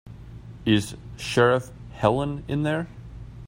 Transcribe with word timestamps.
Is 0.65 0.95
Sheriff 1.15 1.69
Helen 1.91 2.43
in 2.47 2.63
there? 2.63 2.87